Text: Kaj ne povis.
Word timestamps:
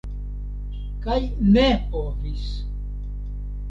Kaj 1.05 1.19
ne 1.59 1.69
povis. 1.95 2.53